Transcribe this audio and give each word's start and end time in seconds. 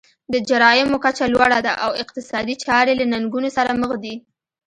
د 0.33 0.35
جرایمو 0.49 0.97
کچه 1.05 1.25
لوړه 1.33 1.59
ده 1.65 1.73
او 1.83 1.91
اقتصادي 2.03 2.55
چارې 2.65 2.93
له 2.99 3.05
ننګونو 3.13 3.49
سره 3.57 3.71
مخ 3.81 3.91
دي. 4.03 4.15